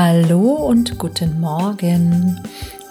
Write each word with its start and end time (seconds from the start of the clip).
Hallo 0.00 0.52
und 0.52 0.96
guten 0.96 1.40
Morgen. 1.40 2.40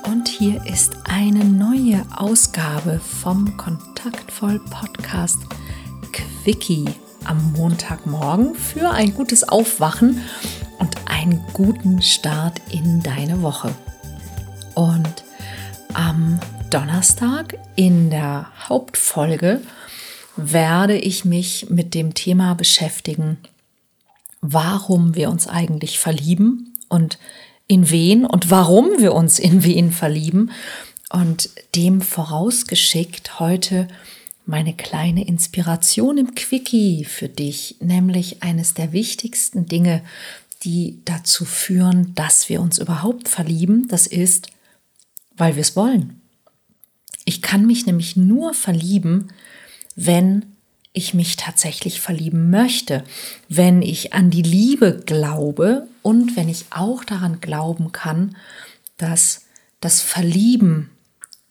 Und 0.06 0.28
hier 0.28 0.62
ist 0.66 0.92
eine 1.06 1.46
neue 1.46 2.06
Ausgabe 2.14 3.00
vom 3.00 3.56
Kontaktvoll 3.56 4.60
Podcast 4.70 5.38
Quickie 6.12 6.84
am 7.24 7.54
Montagmorgen 7.54 8.56
für 8.56 8.90
ein 8.90 9.14
gutes 9.14 9.48
Aufwachen 9.48 10.22
und 10.80 10.98
einen 11.06 11.42
guten 11.54 12.02
Start 12.02 12.60
in 12.72 13.02
deine 13.02 13.42
Woche. 13.42 13.74
Und 14.76 15.24
am 15.94 16.42
Donnerstag 16.70 17.58
in 17.78 18.10
der 18.10 18.52
Hauptfolge 18.68 19.62
werde 20.36 20.98
ich 20.98 21.24
mich 21.24 21.70
mit 21.70 21.94
dem 21.94 22.14
Thema 22.14 22.54
beschäftigen, 22.54 23.38
warum 24.42 25.16
wir 25.16 25.30
uns 25.30 25.48
eigentlich 25.48 26.00
verlieben 26.00 26.74
und 26.90 27.18
in 27.68 27.90
wen 27.90 28.26
und 28.26 28.50
warum 28.50 29.00
wir 29.00 29.14
uns 29.14 29.40
in 29.40 29.64
wen 29.64 29.92
verlieben. 29.92 30.52
Und 31.10 31.50
dem 31.76 32.02
vorausgeschickt 32.02 33.40
heute 33.40 33.88
meine 34.46 34.74
kleine 34.74 35.28
Inspiration 35.28 36.18
im 36.18 36.36
Quickie 36.36 37.06
für 37.06 37.28
dich, 37.28 37.76
nämlich 37.80 38.44
eines 38.44 38.74
der 38.74 38.94
wichtigsten 38.94 39.66
Dinge, 39.66 40.04
die 40.64 41.00
dazu 41.06 41.46
führen, 41.46 42.16
dass 42.16 42.50
wir 42.50 42.62
uns 42.62 42.78
überhaupt 42.78 43.28
verlieben. 43.28 43.88
Das 43.90 44.08
ist, 44.08 44.48
weil 45.36 45.56
wir 45.56 45.62
es 45.62 45.76
wollen. 45.76 46.22
Ich 47.26 47.42
kann 47.42 47.68
mich 47.68 47.86
nämlich 47.86 48.16
nur 48.16 48.54
verlieben, 48.54 49.28
wenn 49.96 50.57
ich 50.98 51.14
mich 51.14 51.36
tatsächlich 51.36 52.02
verlieben 52.02 52.50
möchte, 52.50 53.04
wenn 53.48 53.82
ich 53.82 54.14
an 54.14 54.30
die 54.30 54.42
Liebe 54.42 55.04
glaube 55.06 55.88
und 56.02 56.36
wenn 56.36 56.50
ich 56.50 56.66
auch 56.72 57.04
daran 57.04 57.40
glauben 57.40 57.92
kann, 57.92 58.36
dass 58.98 59.46
das 59.80 60.02
Verlieben 60.02 60.90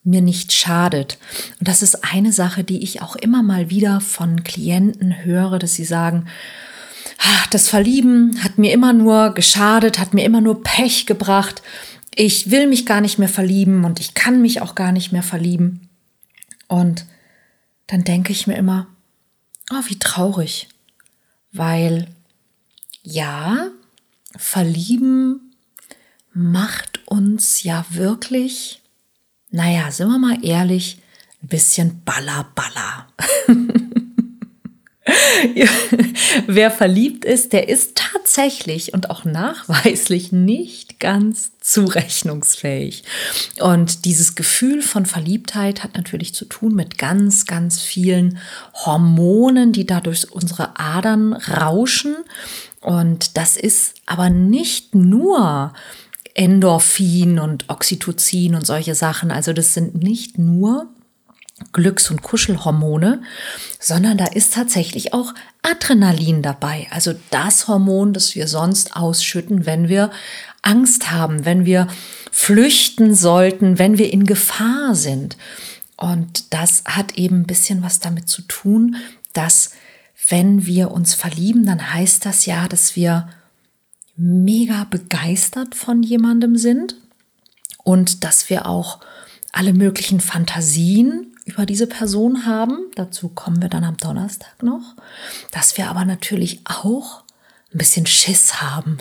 mir 0.02 0.20
nicht 0.20 0.52
schadet. 0.52 1.18
Und 1.58 1.68
das 1.68 1.82
ist 1.82 2.04
eine 2.04 2.32
Sache, 2.32 2.64
die 2.64 2.82
ich 2.82 3.02
auch 3.02 3.16
immer 3.16 3.42
mal 3.42 3.70
wieder 3.70 4.00
von 4.00 4.44
Klienten 4.44 5.24
höre, 5.24 5.58
dass 5.58 5.74
sie 5.74 5.84
sagen, 5.84 6.26
das 7.50 7.68
Verlieben 7.68 8.42
hat 8.42 8.58
mir 8.58 8.72
immer 8.72 8.92
nur 8.92 9.34
geschadet, 9.34 9.98
hat 9.98 10.14
mir 10.14 10.24
immer 10.24 10.40
nur 10.40 10.62
Pech 10.62 11.06
gebracht. 11.06 11.62
Ich 12.14 12.50
will 12.50 12.66
mich 12.66 12.86
gar 12.86 13.00
nicht 13.00 13.18
mehr 13.18 13.28
verlieben 13.28 13.84
und 13.84 14.00
ich 14.00 14.14
kann 14.14 14.42
mich 14.42 14.60
auch 14.60 14.74
gar 14.74 14.92
nicht 14.92 15.12
mehr 15.12 15.22
verlieben. 15.22 15.88
Und 16.68 17.06
dann 17.86 18.04
denke 18.04 18.32
ich 18.32 18.46
mir 18.46 18.56
immer, 18.56 18.88
oh, 19.72 19.82
wie 19.86 19.98
traurig. 19.98 20.68
Weil 21.52 22.08
ja, 23.02 23.68
verlieben 24.36 25.54
macht 26.32 27.06
uns 27.06 27.62
ja 27.62 27.86
wirklich, 27.90 28.82
naja, 29.50 29.90
sind 29.90 30.08
wir 30.08 30.18
mal 30.18 30.44
ehrlich, 30.44 30.98
ein 31.42 31.48
bisschen 31.48 32.02
baller 32.04 32.46
baller. 32.54 33.06
Wer 36.46 36.70
verliebt 36.70 37.24
ist, 37.24 37.52
der 37.52 37.68
ist 37.68 37.96
tatsächlich 37.96 38.94
und 38.94 39.10
auch 39.10 39.24
nachweislich 39.24 40.32
nicht 40.32 41.00
ganz 41.00 41.52
zurechnungsfähig. 41.60 43.04
Und 43.60 44.04
dieses 44.04 44.34
Gefühl 44.34 44.82
von 44.82 45.06
Verliebtheit 45.06 45.82
hat 45.82 45.96
natürlich 45.96 46.34
zu 46.34 46.44
tun 46.44 46.74
mit 46.74 46.98
ganz, 46.98 47.46
ganz 47.46 47.80
vielen 47.80 48.38
Hormonen, 48.74 49.72
die 49.72 49.86
dadurch 49.86 50.30
unsere 50.32 50.78
Adern 50.78 51.32
rauschen. 51.32 52.16
Und 52.80 53.36
das 53.36 53.56
ist 53.56 53.94
aber 54.06 54.30
nicht 54.30 54.94
nur 54.94 55.72
Endorphin 56.34 57.38
und 57.38 57.68
Oxytocin 57.68 58.54
und 58.54 58.66
solche 58.66 58.94
Sachen. 58.94 59.30
Also 59.30 59.52
das 59.52 59.74
sind 59.74 60.02
nicht 60.02 60.38
nur 60.38 60.88
Glücks- 61.72 62.10
und 62.10 62.22
Kuschelhormone, 62.22 63.22
sondern 63.80 64.18
da 64.18 64.26
ist 64.26 64.52
tatsächlich 64.54 65.14
auch 65.14 65.32
Adrenalin 65.62 66.42
dabei. 66.42 66.86
Also 66.90 67.14
das 67.30 67.66
Hormon, 67.66 68.12
das 68.12 68.34
wir 68.34 68.46
sonst 68.46 68.94
ausschütten, 68.94 69.64
wenn 69.64 69.88
wir 69.88 70.10
Angst 70.62 71.10
haben, 71.10 71.44
wenn 71.44 71.64
wir 71.64 71.88
flüchten 72.30 73.14
sollten, 73.14 73.78
wenn 73.78 73.96
wir 73.96 74.12
in 74.12 74.26
Gefahr 74.26 74.94
sind. 74.94 75.36
Und 75.96 76.52
das 76.52 76.84
hat 76.84 77.16
eben 77.16 77.40
ein 77.40 77.46
bisschen 77.46 77.82
was 77.82 78.00
damit 78.00 78.28
zu 78.28 78.42
tun, 78.42 78.96
dass 79.32 79.70
wenn 80.28 80.66
wir 80.66 80.90
uns 80.90 81.14
verlieben, 81.14 81.64
dann 81.64 81.94
heißt 81.94 82.26
das 82.26 82.44
ja, 82.46 82.68
dass 82.68 82.96
wir 82.96 83.28
mega 84.16 84.84
begeistert 84.84 85.74
von 85.74 86.02
jemandem 86.02 86.56
sind 86.56 86.96
und 87.84 88.24
dass 88.24 88.50
wir 88.50 88.66
auch 88.66 89.00
alle 89.52 89.72
möglichen 89.72 90.20
Fantasien 90.20 91.35
über 91.46 91.64
diese 91.64 91.86
Person 91.86 92.44
haben. 92.44 92.90
Dazu 92.96 93.28
kommen 93.28 93.62
wir 93.62 93.68
dann 93.68 93.84
am 93.84 93.96
Donnerstag 93.96 94.62
noch. 94.62 94.96
Dass 95.52 95.78
wir 95.78 95.88
aber 95.88 96.04
natürlich 96.04 96.60
auch 96.64 97.22
ein 97.72 97.78
bisschen 97.78 98.04
Schiss 98.04 98.60
haben. 98.60 98.98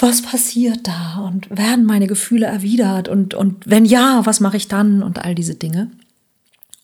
Was 0.00 0.20
passiert 0.20 0.86
da? 0.86 1.20
Und 1.24 1.48
werden 1.56 1.84
meine 1.86 2.08
Gefühle 2.08 2.46
erwidert? 2.46 3.08
Und, 3.08 3.34
und 3.34 3.64
wenn 3.66 3.84
ja, 3.84 4.26
was 4.26 4.40
mache 4.40 4.56
ich 4.56 4.68
dann? 4.68 5.02
Und 5.02 5.24
all 5.24 5.34
diese 5.34 5.54
Dinge. 5.54 5.90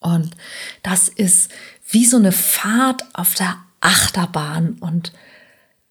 Und 0.01 0.31
das 0.83 1.09
ist 1.09 1.51
wie 1.91 2.07
so 2.07 2.17
eine 2.17 2.33
Fahrt 2.33 3.05
auf 3.15 3.35
der 3.35 3.57
Achterbahn. 3.81 4.77
Und 4.81 5.13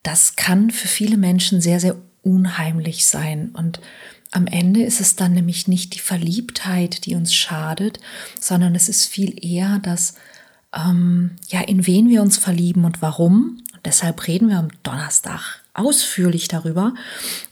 das 0.03 0.38
kann 0.38 0.72
für 0.72 0.88
viele 0.88 1.18
Menschen 1.18 1.59
sehr, 1.59 1.81
sehr 1.81 1.97
unheimlich 2.24 3.06
sein. 3.08 3.50
Und 3.53 3.81
am 4.31 4.47
Ende 4.47 4.84
ist 4.84 5.02
es 5.02 5.16
dann 5.16 5.34
nämlich 5.34 5.68
nicht 5.68 5.94
die 5.94 6.00
Verliebtheit, 6.00 7.06
die 7.06 7.16
uns 7.16 7.34
schadet, 7.34 8.00
sondern 8.40 8.75
es 8.75 8.88
ist 8.88 9.06
viel 9.06 9.36
eher 9.46 9.80
das, 9.80 10.16
ähm, 10.74 11.31
ja, 11.50 11.62
in 11.62 11.86
wen 11.86 12.09
wir 12.09 12.22
uns 12.22 12.38
verlieben 12.38 12.86
und 12.86 13.02
warum. 13.02 13.58
Und 13.74 13.86
deshalb 13.86 14.28
reden 14.28 14.50
wir 14.50 14.58
am 14.58 14.70
Donnerstag 14.84 15.62
ausführlich 15.74 16.47
darüber 16.47 16.94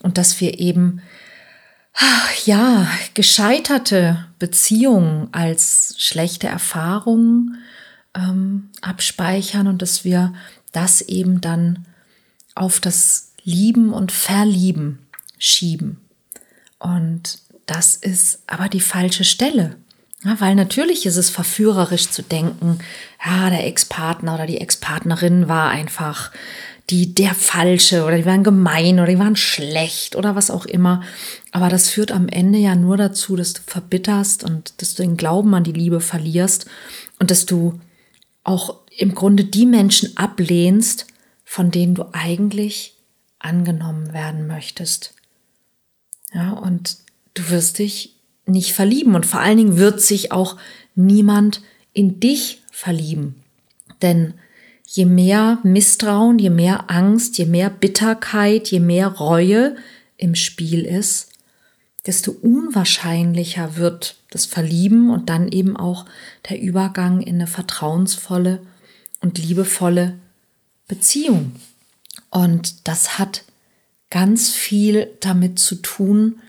und 0.01 0.18
dass 0.18 0.39
wir 0.39 0.59
eben 0.59 1.01
ja, 2.45 2.88
gescheiterte 3.13 4.25
Beziehungen 4.39 5.28
als 5.34 5.95
schlechte 5.97 6.47
Erfahrungen 6.47 7.57
ähm, 8.16 8.69
abspeichern 8.81 9.68
und 9.68 9.81
dass 9.81 10.06
wir 10.06 10.34
das 10.72 11.01
eben 11.01 11.41
dann 11.41 11.85
auf 12.56 12.79
das 12.79 13.34
Lieben 13.44 13.91
und 13.91 14.12
Verlieben 14.12 15.00
schieben. 15.38 15.97
Und 16.79 17.40
das 17.66 17.95
ist 17.95 18.40
aber 18.47 18.69
die 18.69 18.81
falsche 18.81 19.23
Stelle. 19.23 19.75
Ja, 20.23 20.40
weil 20.41 20.56
natürlich 20.56 21.06
ist 21.06 21.16
es 21.16 21.29
verführerisch 21.29 22.09
zu 22.09 22.23
denken, 22.23 22.79
ja, 23.25 23.50
der 23.50 23.66
Ex-Partner 23.67 24.35
oder 24.35 24.45
die 24.45 24.59
Ex-Partnerin 24.59 25.47
war 25.47 25.69
einfach 25.69 26.31
die, 26.89 27.13
der 27.13 27.34
Falsche 27.35 28.03
oder 28.03 28.18
die 28.18 28.25
waren 28.25 28.44
gemein 28.44 28.95
oder 29.00 29.07
die 29.07 29.19
waren 29.19 29.35
schlecht 29.35 30.16
oder 30.16 30.35
was 30.35 30.51
auch 30.51 30.66
immer. 30.66 31.03
Aber 31.51 31.69
das 31.69 31.89
führt 31.89 32.12
am 32.12 32.28
Ende 32.28 32.59
ja 32.59 32.75
nur 32.75 32.97
dazu, 32.97 33.35
dass 33.35 33.53
du 33.53 33.62
verbitterst 33.66 34.44
und 34.44 34.81
dass 34.81 34.95
du 34.95 35.03
den 35.03 35.16
Glauben 35.16 35.53
an 35.53 35.63
die 35.63 35.72
Liebe 35.72 36.01
verlierst 36.01 36.66
und 37.19 37.31
dass 37.31 37.45
du 37.45 37.79
auch 38.44 38.75
im 38.97 39.13
Grunde 39.16 39.45
die 39.45 39.66
Menschen 39.66 40.18
ablehnst, 40.18 41.07
von 41.45 41.72
denen 41.72 41.95
du 41.95 42.06
eigentlich 42.12 42.95
angenommen 43.38 44.12
werden 44.12 44.47
möchtest. 44.47 45.13
Ja, 46.34 46.52
und 46.52 46.98
du 47.34 47.50
wirst 47.50 47.80
dich 47.80 48.16
nicht 48.46 48.74
verlieben 48.74 49.16
und 49.16 49.26
vor 49.26 49.40
allen 49.40 49.58
Dingen 49.58 49.78
wird 49.78 50.02
sich 50.02 50.31
auch 50.31 50.58
niemand 50.96 51.62
in 51.94 52.20
dich 52.20 52.62
verlieben. 52.72 53.36
Denn 54.02 54.34
je 54.88 55.06
mehr 55.06 55.60
Misstrauen, 55.64 56.40
je 56.40 56.50
mehr 56.50 56.90
Angst, 56.90 57.38
je 57.38 57.46
mehr 57.46 57.70
Bitterkeit, 57.70 58.70
je 58.70 58.80
mehr 58.80 59.08
Reue 59.08 59.76
im 60.18 60.36
Spiel 60.36 60.84
ist, 60.84 61.30
desto 62.06 62.31
unwahrscheinlicher 62.31 63.76
wird 63.76 64.16
das 64.31 64.46
Verlieben 64.46 65.10
und 65.10 65.30
dann 65.30 65.48
eben 65.48 65.78
auch 65.78 66.06
der 66.50 66.60
Übergang 66.62 67.22
in 67.22 67.36
eine 67.36 67.48
vertrauensvolle 67.48 68.62
und 69.22 69.38
liebevolle 69.38 70.18
Beziehung. 70.88 71.56
Und 72.30 72.88
das 72.88 73.20
hat 73.20 73.44
ganz 74.09 74.50
viel 74.50 75.09
damit 75.19 75.59
zu 75.59 75.75
tun, 75.75 76.39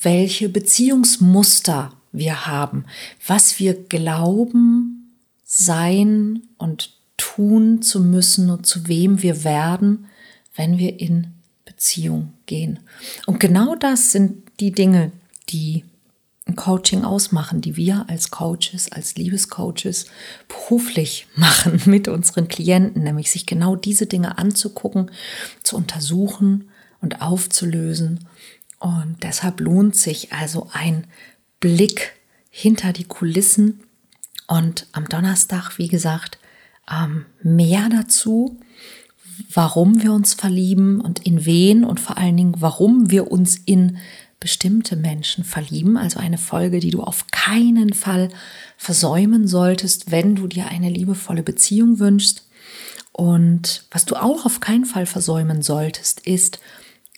welche 0.00 0.48
Beziehungsmuster 0.48 1.92
wir 2.12 2.46
haben, 2.46 2.84
was 3.26 3.58
wir 3.58 3.74
glauben, 3.74 5.14
sein 5.44 6.42
und 6.58 6.94
tun 7.16 7.82
zu 7.82 8.00
müssen 8.02 8.50
und 8.50 8.66
zu 8.66 8.88
wem 8.88 9.22
wir 9.22 9.44
werden, 9.44 10.06
wenn 10.54 10.78
wir 10.78 11.00
in 11.00 11.28
Beziehung 11.64 12.32
gehen. 12.46 12.80
Und 13.26 13.40
genau 13.40 13.74
das 13.74 14.12
sind 14.12 14.42
die 14.60 14.72
Dinge, 14.72 15.12
die 15.48 15.84
ein 16.46 16.56
Coaching 16.56 17.04
ausmachen, 17.04 17.60
die 17.60 17.76
wir 17.76 18.04
als 18.08 18.30
Coaches, 18.30 18.90
als 18.92 19.16
Liebescoaches 19.16 20.06
beruflich 20.48 21.26
machen 21.36 21.80
mit 21.86 22.08
unseren 22.08 22.48
Klienten, 22.48 23.02
nämlich 23.02 23.30
sich 23.30 23.46
genau 23.46 23.76
diese 23.76 24.06
Dinge 24.06 24.38
anzugucken, 24.38 25.10
zu 25.62 25.76
untersuchen 25.76 26.68
und 27.06 27.22
aufzulösen. 27.22 28.26
Und 28.80 29.22
deshalb 29.22 29.60
lohnt 29.60 29.94
sich 29.94 30.32
also 30.32 30.68
ein 30.72 31.06
Blick 31.60 32.14
hinter 32.50 32.92
die 32.92 33.04
Kulissen. 33.04 33.80
Und 34.48 34.86
am 34.92 35.08
Donnerstag, 35.08 35.78
wie 35.78 35.88
gesagt, 35.88 36.38
ähm, 36.90 37.26
mehr 37.42 37.88
dazu, 37.88 38.58
warum 39.52 40.02
wir 40.02 40.12
uns 40.12 40.34
verlieben 40.34 41.00
und 41.00 41.20
in 41.20 41.44
wen 41.44 41.84
und 41.84 42.00
vor 42.00 42.18
allen 42.18 42.36
Dingen, 42.36 42.56
warum 42.58 43.10
wir 43.10 43.30
uns 43.30 43.56
in 43.64 43.98
bestimmte 44.40 44.96
Menschen 44.96 45.44
verlieben. 45.44 45.96
Also 45.96 46.18
eine 46.18 46.38
Folge, 46.38 46.80
die 46.80 46.90
du 46.90 47.02
auf 47.02 47.26
keinen 47.28 47.92
Fall 47.92 48.30
versäumen 48.76 49.46
solltest, 49.46 50.10
wenn 50.10 50.34
du 50.34 50.48
dir 50.48 50.66
eine 50.68 50.90
liebevolle 50.90 51.44
Beziehung 51.44 52.00
wünschst. 52.00 52.48
Und 53.12 53.84
was 53.92 54.04
du 54.04 54.16
auch 54.16 54.44
auf 54.44 54.60
keinen 54.60 54.84
Fall 54.84 55.06
versäumen 55.06 55.62
solltest, 55.62 56.20
ist 56.26 56.60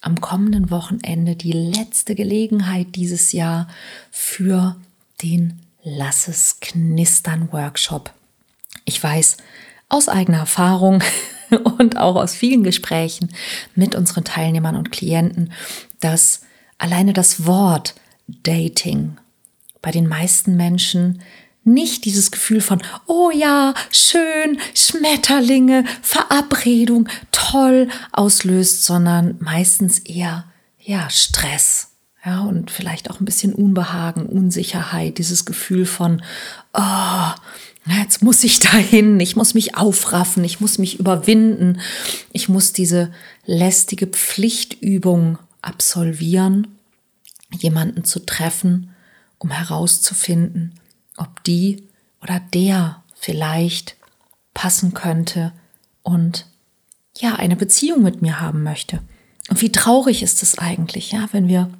am 0.00 0.20
kommenden 0.20 0.70
Wochenende 0.70 1.36
die 1.36 1.52
letzte 1.52 2.14
Gelegenheit 2.14 2.94
dieses 2.94 3.32
Jahr 3.32 3.68
für 4.10 4.76
den 5.22 5.60
Lass 5.82 6.28
es 6.28 6.60
knistern 6.60 7.50
Workshop. 7.52 8.12
Ich 8.84 9.02
weiß 9.02 9.38
aus 9.88 10.08
eigener 10.08 10.38
Erfahrung 10.38 11.02
und 11.78 11.96
auch 11.96 12.16
aus 12.16 12.34
vielen 12.34 12.62
Gesprächen 12.62 13.30
mit 13.74 13.94
unseren 13.94 14.24
Teilnehmern 14.24 14.76
und 14.76 14.92
Klienten, 14.92 15.52
dass 16.00 16.42
alleine 16.76 17.12
das 17.12 17.46
Wort 17.46 17.94
Dating 18.26 19.16
bei 19.80 19.90
den 19.90 20.06
meisten 20.06 20.56
Menschen 20.56 21.22
nicht 21.72 22.04
dieses 22.04 22.30
Gefühl 22.30 22.60
von, 22.60 22.82
oh 23.06 23.30
ja, 23.30 23.74
schön, 23.90 24.58
Schmetterlinge, 24.74 25.84
Verabredung, 26.02 27.08
toll 27.30 27.88
auslöst, 28.12 28.84
sondern 28.84 29.36
meistens 29.40 30.00
eher, 30.00 30.44
ja, 30.78 31.08
Stress. 31.10 31.88
Ja, 32.24 32.40
und 32.40 32.70
vielleicht 32.70 33.10
auch 33.10 33.20
ein 33.20 33.24
bisschen 33.24 33.54
Unbehagen, 33.54 34.26
Unsicherheit, 34.26 35.18
dieses 35.18 35.44
Gefühl 35.44 35.86
von, 35.86 36.20
oh, 36.74 37.30
jetzt 37.96 38.22
muss 38.22 38.44
ich 38.44 38.60
dahin, 38.60 39.18
ich 39.20 39.36
muss 39.36 39.54
mich 39.54 39.76
aufraffen, 39.76 40.44
ich 40.44 40.60
muss 40.60 40.78
mich 40.78 40.98
überwinden, 40.98 41.80
ich 42.32 42.48
muss 42.48 42.72
diese 42.72 43.12
lästige 43.46 44.06
Pflichtübung 44.06 45.38
absolvieren, 45.62 46.66
jemanden 47.50 48.04
zu 48.04 48.20
treffen, 48.20 48.90
um 49.38 49.50
herauszufinden, 49.50 50.74
ob 51.18 51.44
die 51.44 51.88
oder 52.22 52.40
der 52.54 53.02
vielleicht 53.14 53.96
passen 54.54 54.94
könnte 54.94 55.52
und 56.02 56.46
ja, 57.16 57.34
eine 57.34 57.56
Beziehung 57.56 58.02
mit 58.02 58.22
mir 58.22 58.40
haben 58.40 58.62
möchte. 58.62 59.00
Und 59.50 59.60
wie 59.60 59.72
traurig 59.72 60.22
ist 60.22 60.42
es 60.42 60.58
eigentlich, 60.58 61.12
ja, 61.12 61.28
wenn 61.32 61.48
wir 61.48 61.70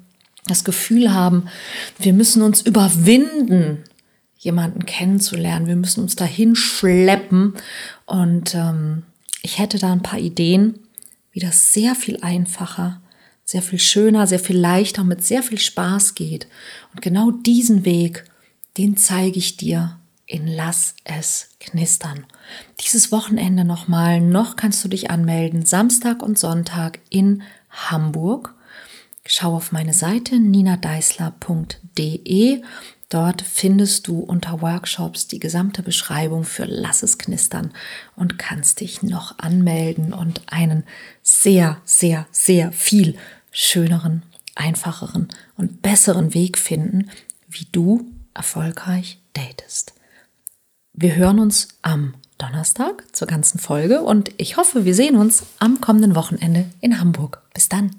das 0.45 0.63
Gefühl 0.63 1.13
haben, 1.13 1.47
wir 1.97 2.13
müssen 2.13 2.41
uns 2.41 2.61
überwinden, 2.61 3.83
jemanden 4.39 4.85
kennenzulernen. 4.85 5.67
Wir 5.67 5.75
müssen 5.75 6.01
uns 6.01 6.15
dahin 6.15 6.55
schleppen. 6.55 7.53
Und 8.05 8.55
ähm, 8.55 9.03
ich 9.41 9.59
hätte 9.59 9.77
da 9.77 9.91
ein 9.91 10.01
paar 10.01 10.19
Ideen, 10.19 10.79
wie 11.31 11.39
das 11.39 11.73
sehr 11.73 11.93
viel 11.93 12.17
einfacher, 12.21 13.01
sehr 13.43 13.61
viel 13.61 13.79
schöner, 13.79 14.27
sehr 14.27 14.39
viel 14.39 14.57
leichter, 14.57 15.03
mit 15.03 15.23
sehr 15.23 15.43
viel 15.43 15.59
Spaß 15.59 16.15
geht. 16.15 16.47
Und 16.93 17.01
genau 17.01 17.31
diesen 17.31 17.83
Weg 17.85 18.23
den 18.77 18.97
zeige 18.97 19.37
ich 19.37 19.57
dir 19.57 19.99
in 20.29 20.47
Lass 20.47 20.95
es 21.03 21.49
knistern. 21.59 22.25
Dieses 22.79 23.11
Wochenende 23.11 23.65
nochmal, 23.65 24.21
noch 24.21 24.55
kannst 24.55 24.81
du 24.83 24.87
dich 24.87 25.09
anmelden, 25.09 25.65
Samstag 25.65 26.21
und 26.21 26.37
Sonntag 26.37 26.99
in 27.09 27.41
Hamburg. 27.71 28.53
Schau 29.25 29.55
auf 29.55 29.71
meine 29.71 29.93
Seite 29.93 30.39
ninadeisler.de. 30.39 32.61
Dort 33.09 33.41
findest 33.41 34.07
du 34.07 34.19
unter 34.19 34.61
Workshops 34.61 35.25
die 35.27 35.39
gesamte 35.39 35.81
Beschreibung 35.81 36.43
für 36.43 36.65
Lass 36.65 37.01
es 37.01 37.17
knistern 37.17 37.71
und 38.15 38.37
kannst 38.37 38.81
dich 38.81 39.01
noch 39.01 39.39
anmelden 39.39 40.13
und 40.13 40.43
einen 40.45 40.83
sehr, 41.23 41.81
sehr, 41.85 42.27
sehr 42.31 42.71
viel 42.71 43.17
schöneren, 43.51 44.21
einfacheren 44.53 45.29
und 45.57 45.81
besseren 45.81 46.35
Weg 46.35 46.59
finden, 46.59 47.09
wie 47.49 47.65
du 47.71 48.05
erfolgreich 48.33 49.21
datest. 49.33 49.93
Wir 50.93 51.15
hören 51.15 51.39
uns 51.39 51.69
am 51.81 52.15
Donnerstag 52.37 53.03
zur 53.15 53.27
ganzen 53.27 53.59
Folge 53.59 54.01
und 54.01 54.31
ich 54.37 54.57
hoffe, 54.57 54.85
wir 54.85 54.95
sehen 54.95 55.15
uns 55.15 55.43
am 55.59 55.81
kommenden 55.81 56.15
Wochenende 56.15 56.65
in 56.81 56.99
Hamburg. 56.99 57.41
Bis 57.53 57.69
dann. 57.69 57.95